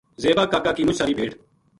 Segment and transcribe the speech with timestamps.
[0.21, 1.31] زیبا کا کا کی مُچ ساری بھیڈ